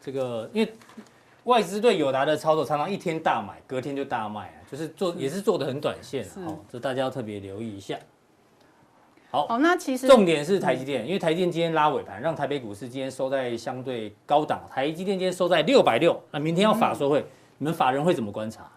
[0.00, 0.72] 这个因为。
[1.48, 7.98] 外资对友达的操作常常一天大买，隔天就大卖啊，就是做也是做的很短线啊，这大家要特别留意一下。
[9.30, 17.24] 好，哦，那其实重点是台积电，因为台积电今天拉尾盘，让台北股市今天收在相对高档，台积电今天收在六百六，那明天要法说会，
[17.56, 18.70] 你们法人会怎么观察？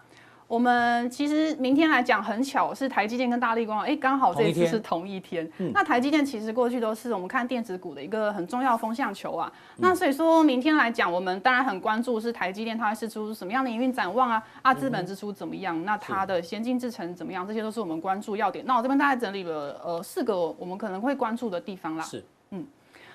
[0.52, 5.50] 我们其实明天来讲很巧，是台积电跟大立光，哎，刚好这一次是同一天。
[5.72, 9.50] 那台积电其实过去都是我们看电子股的一个很重要风向球啊。
[9.76, 15.74] 嗯、那所以说明天来讲，我们当然很关注是台积电它会释出什么样的营运展望啊，啊，资本支出怎么样？
[15.80, 17.46] 嗯、那它的先进制程怎么样？
[17.46, 18.62] 这些都是我们关注要点。
[18.66, 22.04] 那我这边大概整理了呃四个我们可能会关注的地方啦。
[22.04, 22.24] 是，嗯。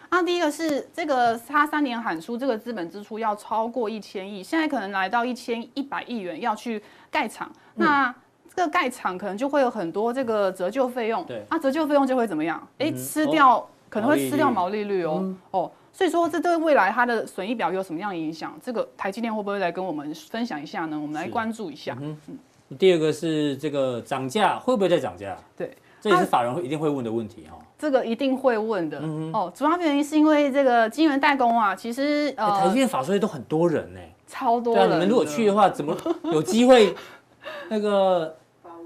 [0.09, 8.15] 那第一个是这个，他三年喊出这个资本支出要超过一千亿，现在可能来到一千一百亿元要去盖厂，嗯、那
[8.55, 12.65] 这个盖厂可能就会有很多这个折旧费用，对，那折旧费用就会怎么样？
[12.79, 18.57] 哎、嗯，吃掉、哦、可能会吃掉毛利率哦，嗯、哦，所以说这对未来它的损益表有什么样的影响？
[18.63, 20.97] 这个台积电会不会来跟我们分享一下呢？
[20.99, 21.97] 我们来关注一下。
[22.01, 25.37] 嗯，嗯第二个是这个涨价会不会再涨价？
[25.55, 25.77] 对。
[25.99, 27.57] 这也是法人会一定会问的问题哈。
[27.79, 28.99] 这个一定会问的。
[29.01, 34.87] 嗯哼哦，主要原因是因为这个金圆代工啊，其实呃，台积电法说会都很多人呢，超多人。
[34.87, 36.95] 对啊，你们如果去的话，怎么有机会
[37.69, 38.35] 那个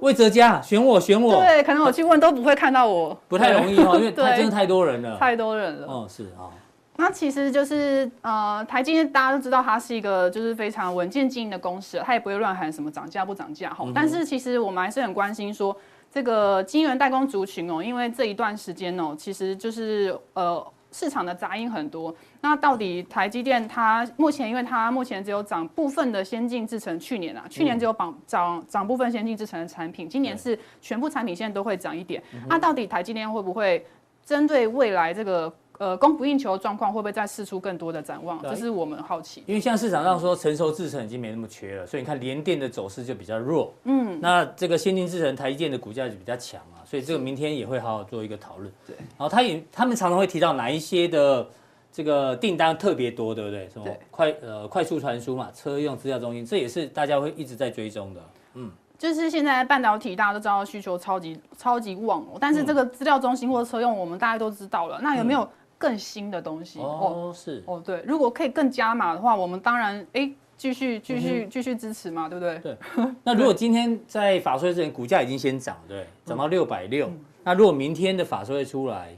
[0.01, 1.35] 魏哲家选我选我？
[1.35, 5.87] 对，可能我去问都不会看到我，不太容易哈，因为他真的太多人了，太多人了。
[5.87, 6.51] 哦，是啊。
[6.97, 13.85] 那其实就是呃，台积电大家都知道，它是一个就是非常稳健经营的公司，它也不会乱喊什么涨价不涨价哈。
[13.95, 15.75] 但是其实我们还是很关心说。
[16.11, 22.13] 这个晶圆代工族群哦，因为这一段时间哦，其实就是呃市场的杂音很多。
[22.41, 32.21] 那到底台积电它目前，因为它目前只有涨部分的先进制程，去年啊，去年只有涨涨涨部分先进制程的产品，今年是全部产品线都会涨一点。
[32.49, 33.85] 那到底台积电会不会
[34.25, 35.51] 针对未来这个？
[35.81, 38.39] 呃，供不应求的状况会不会再释出更多的展望？
[38.43, 39.43] 这是我们好奇。
[39.47, 43.73] 因为像市场上说，成熟制程已经没那么缺了，所以你看联电的走势就比较弱。
[43.85, 48.71] 嗯，那这个先进制程台积电的股价就比较强啊，所以这个明天也会好好做一个讨论。
[48.85, 51.47] 对，然后他也他们常常会提到哪一些的
[51.91, 53.67] 这个订单特别多，对不对？
[53.69, 58.21] 什么快呃快速传输嘛，车用资料中心，这也是大家会一直在追踪的。
[58.53, 58.69] 嗯，
[58.99, 65.49] 就是现在半导体大家都知道需求超级超级旺哦，但是这个资料中心或者车用，我们大家都知道了，那有没有
[65.81, 66.79] 更新的东西？
[66.79, 70.31] 哦，是哦，对，如果可以更加码的话，我们当然哎。
[70.61, 72.59] 继续继续继续支持嘛，对不对？
[72.59, 72.77] 对。
[73.25, 77.09] 那如果今天在法说会之前，股价已经先涨，对，涨到六百六。
[77.43, 79.11] 那如果明天的法说会出来，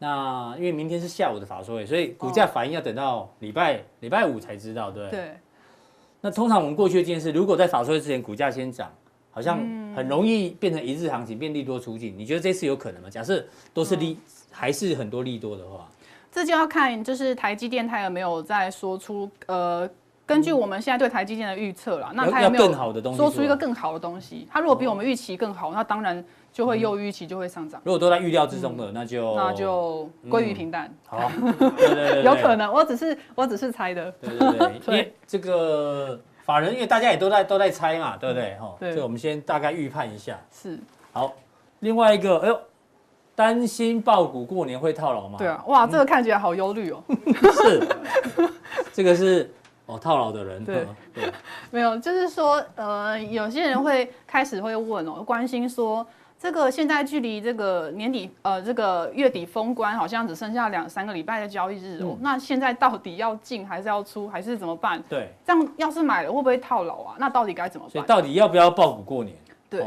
[0.00, 5.08] 那因为明天是下午的法说会，所以股价反应要等到礼拜礼拜五才知道，对。
[5.10, 5.36] 对。
[6.20, 8.92] 那通常我们过去的经验是，如果在法说会之前股价先涨，
[9.30, 9.58] 好像
[9.94, 12.12] 很容易变成一日行情，变利多出尽。
[12.18, 13.08] 你觉得这次有可能吗？
[13.08, 14.18] 假设都是利，
[14.58, 15.88] 还是很多利多的话，
[16.32, 19.88] 这就要看就是台积电它有没有在说出呃。
[20.26, 22.70] 根据我们现在对台积电的预测啦，那它有没有
[23.14, 24.46] 说出一个更好的东西？
[24.50, 27.80] 它如果比我们预期更好，那当然就会优于预期，就会上涨。
[27.82, 30.94] 如果都在预料之中的，那就那就归于平淡。
[31.06, 34.12] 好，对对对，有可能，我只是我只是猜的。
[34.20, 38.54] 对对对， 因为这个法人，因为大家也都在都在猜嘛，对不对？
[38.60, 40.38] 哈，所以我们先大概预判一下。
[40.52, 40.78] 是。
[41.10, 41.32] 好，
[41.78, 42.60] 另外一个，哎呦，
[43.38, 45.38] 担心爆股过年会套牢吗？
[45.38, 47.00] 对啊，哇，这个看起来好忧虑哦。
[47.62, 47.88] 是，
[48.92, 49.48] 这个是。
[49.86, 51.32] 哦，套牢的人对对，
[51.70, 56.06] 没有，就是说，呃，有些人会开始会问哦，关心说，
[56.38, 65.02] 这个现在距离这个年底，呃，这个月底封关好像只剩下两三个礼拜的交易日哦，嗯、那现在到底要进还是要出，还是怎么办？
[65.08, 67.16] 对，这样要是买了会不会套牢啊？
[67.18, 67.92] 那到底该怎么办？
[67.92, 69.34] 所以到底要不要抱股过年？
[69.70, 69.86] 对，哦，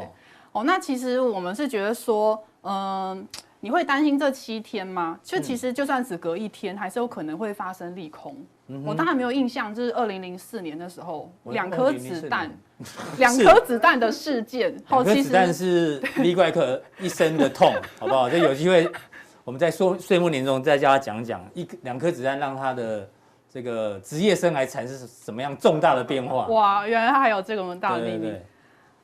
[0.54, 3.28] 哦，那其实我们是觉得说，嗯、呃。
[3.64, 5.20] 你会担心这七天吗？
[5.22, 8.36] 就其实就算只隔一天，还是有可能会发生利空。
[8.70, 12.50] 嗯、我当然没有印象，就是二零零四年的时候，两颗子弹，
[13.20, 14.76] 两颗子弹的事件。
[14.90, 18.28] 两颗子弹是李怪客一生的痛， 好不好？
[18.28, 18.92] 就有机会，
[19.44, 23.08] 我们在岁岁末年终再叫他讲讲一两颗子弹让他的
[23.48, 26.48] 这个职业生涯产生什么样重大的变化。
[26.48, 28.34] 哇，原来他还有这个么大的秘密。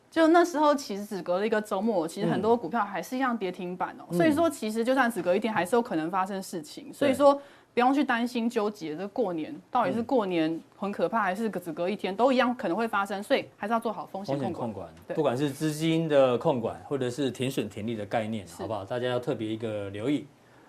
[0.09, 4.05] 就那时候，其实只隔了一个周末，其实很多股票还是一样跌停板哦。
[4.09, 6.85] 嗯、所以说，其实就算只隔一天，还是有可能发生事情。
[6.89, 7.39] 嗯、所以说，
[7.73, 13.21] 不用去担心纠结这过年到底是过年很可怕，还是只隔一天，都一样可能会发生。
[13.21, 14.53] 所以还是要做好风险控管。
[14.53, 18.83] 控管对不管是资金的控管，或者是停损停利的概念，好不好？
[18.85, 20.25] 大家要特别一个留意。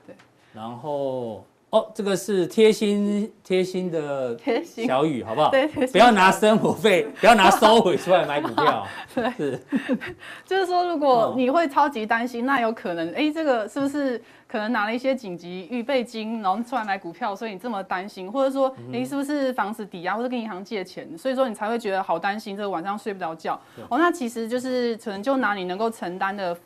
[0.07, 0.15] 对，
[0.53, 1.45] 然后。
[1.71, 5.51] 哦，这个是贴心贴心的小雨，好不好？
[5.51, 8.87] 对，不要拿生活费， 不要拿收回出来买股票。
[9.15, 9.61] 对，是，
[10.47, 23.61] 就是说，如果你会超级担心，那有可能，哎，这个是不是可能拿了一些紧急预备金，然后出来买股票，所以你这么担心，或者说，哎，是不是房子抵押，或者跟银行借钱，所以说你才会觉得好担心，这个晚上睡不着觉。
[23.91, 26.57] 哦，那其实就是可能就拿你能够承担的。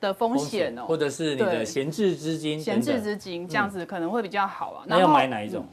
[0.00, 4.84] 的风险哦，或者是你的闲置资金，闲置资金这样子可能会比较好啊。
[4.86, 5.66] 那要买哪一种？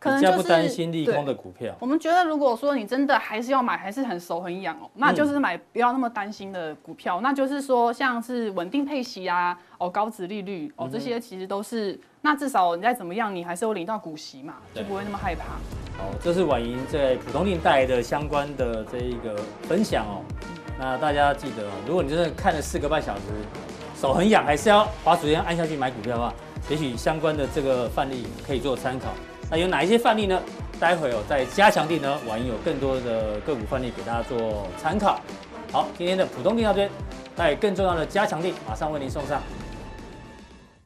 [0.00, 1.74] 可能就是不担心利空的股票。
[1.80, 7.20] 我们觉得，如果说你真的还是要买，还是很熟很痒哦，那就是买不要那么担心的股票。
[7.20, 11.98] 那就是说，像是稳定配息啊，哦，高值利率哦，这些其实都是。
[12.20, 15.54] 那至少你再怎么样，你还是有领到股息嘛，就不会那么害怕。
[16.00, 20.22] 好，这是婉莹在普通錠带来的相关的这一个分享哦。
[20.78, 23.22] 那大家记得，如果你真的看了四个半小时，
[24.00, 26.32] 手很痒，还是要花时间按下去买股票的话，
[26.68, 29.08] 也许相关的这个范例可以做参考。
[29.50, 30.40] 那有哪一些范例呢？
[30.78, 35.20] 待会有在加强地呢，婉莹有更多的个股范例给大家做参考。
[35.72, 36.90] 好，今天的普通錠到这边，
[37.34, 39.42] 那更重要的加强地马上为您送上。